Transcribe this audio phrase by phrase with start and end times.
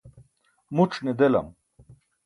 [0.75, 1.47] muc̣ ne delam.